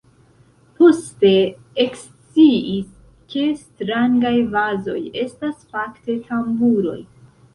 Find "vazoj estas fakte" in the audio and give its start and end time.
4.55-6.17